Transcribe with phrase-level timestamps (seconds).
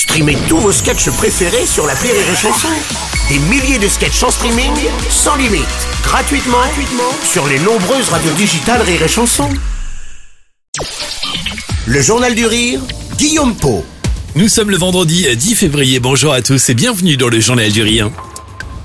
[0.00, 2.68] Streamez tous vos sketchs préférés sur la Rire et Chanson.
[3.28, 4.72] Des milliers de sketchs en streaming,
[5.10, 5.66] sans limite,
[6.02, 9.50] gratuitement, gratuitement sur les nombreuses radios digitales Rire et Chanson.
[11.86, 12.80] Le Journal du Rire,
[13.18, 13.84] Guillaume Po.
[14.36, 16.00] Nous sommes le vendredi 10 février.
[16.00, 18.10] Bonjour à tous et bienvenue dans le Journal du Rire.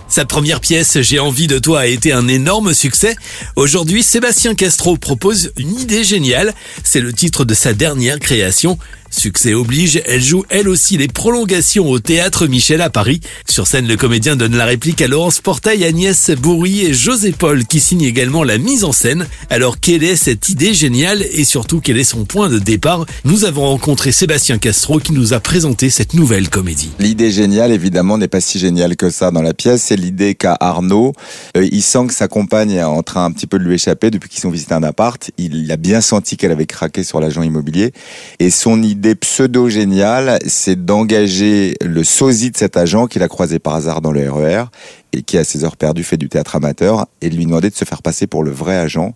[0.09, 3.15] Sa première pièce, J'ai envie de toi, a été un énorme succès.
[3.55, 6.53] Aujourd'hui, Sébastien Castro propose une idée géniale.
[6.83, 8.77] C'est le titre de sa dernière création.
[9.17, 13.21] Succès oblige, elle joue elle aussi les prolongations au théâtre Michel à Paris.
[13.49, 17.65] Sur scène, le comédien donne la réplique à Laurence Portail, Agnès Bourri et José Paul
[17.65, 19.25] qui signent également la mise en scène.
[19.49, 23.05] Alors quelle est cette idée géniale et surtout quel est son point de départ?
[23.23, 26.91] Nous avons rencontré Sébastien Castro qui nous a présenté cette nouvelle comédie.
[26.99, 30.57] L'idée géniale évidemment n'est pas si géniale que ça dans la pièce, c'est l'idée qu'a
[30.59, 31.13] Arnaud.
[31.55, 34.11] Euh, il sent que sa compagne est en train un petit peu de lui échapper
[34.11, 35.31] depuis qu'ils ont visité un appart.
[35.37, 37.93] Il a bien senti qu'elle avait craqué sur l'agent immobilier
[38.39, 43.75] et son idée pseudo-géniales, c'est d'engager le sosie de cet agent qu'il a croisé par
[43.75, 44.65] hasard dans le RER e
[45.13, 47.75] et qui, à ses heures perdues, fait du théâtre amateur et de lui demander de
[47.75, 49.13] se faire passer pour le vrai agent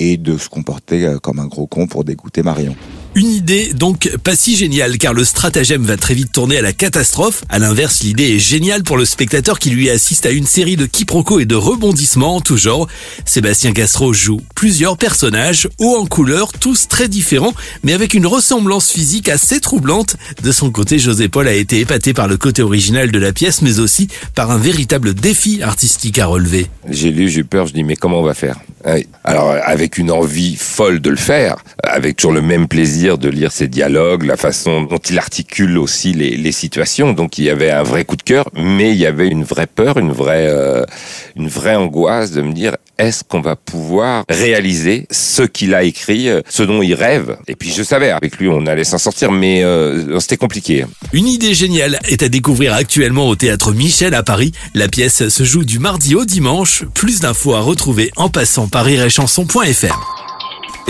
[0.00, 2.74] et de se comporter euh, comme un gros con pour dégoûter Marion.
[3.14, 6.72] Une idée donc pas si géniale car le stratagème va très vite tourner à la
[6.72, 7.42] catastrophe.
[7.48, 10.86] À l'inverse, l'idée est géniale pour le spectateur qui lui assiste à une série de
[10.86, 12.86] quiproquos et de rebondissements en tout genre.
[13.24, 18.90] Sébastien Castro joue plusieurs personnages, hauts en couleur, tous très différents, mais avec une ressemblance
[18.90, 20.16] physique assez troublante.
[20.42, 23.62] De son côté, José Paul a été épaté par le côté original de la pièce,
[23.62, 26.66] mais aussi par un véritable défi artistique à relever.
[26.88, 28.56] J'ai lu, j'ai eu peur, je dis mais comment on va faire?
[29.24, 33.52] Alors avec une envie folle de le faire, avec toujours le même plaisir de lire
[33.52, 37.12] ses dialogues, la façon dont il articule aussi les, les situations.
[37.12, 39.66] Donc il y avait un vrai coup de cœur, mais il y avait une vraie
[39.66, 40.84] peur, une vraie, euh,
[41.36, 46.28] une vraie angoisse de me dire est-ce qu'on va pouvoir réaliser ce qu'il a écrit,
[46.28, 47.36] euh, ce dont il rêve?
[47.46, 50.84] Et puis je savais, avec lui on allait s'en sortir, mais euh, c'était compliqué.
[51.12, 54.52] Une idée géniale est à découvrir actuellement au théâtre Michel à Paris.
[54.74, 56.84] La pièce se joue du mardi au dimanche.
[56.94, 60.17] Plus d'infos à retrouver en passant par iréchanson.fr.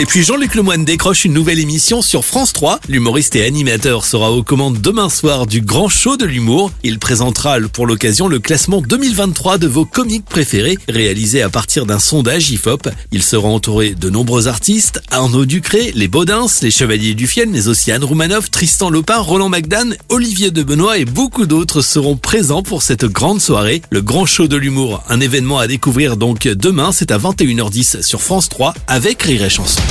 [0.00, 2.78] Et puis Jean-Luc Lemoine décroche une nouvelle émission sur France 3.
[2.88, 6.70] L'humoriste et animateur sera aux commandes demain soir du grand show de l'humour.
[6.84, 11.98] Il présentera pour l'occasion le classement 2023 de vos comiques préférés, réalisé à partir d'un
[11.98, 12.88] sondage IFOP.
[13.10, 17.66] Il sera entouré de nombreux artistes, Arnaud Ducré, les Baudins, les Chevaliers du Fiel, mais
[17.66, 22.62] aussi Anne Roumanoff, Tristan Lopin, Roland McDan, Olivier de Benoît et beaucoup d'autres seront présents
[22.62, 23.82] pour cette grande soirée.
[23.90, 28.22] Le grand show de l'humour, un événement à découvrir donc demain, c'est à 21h10 sur
[28.22, 29.82] France 3 avec Rire et Chanson.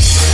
[0.00, 0.29] Yeah.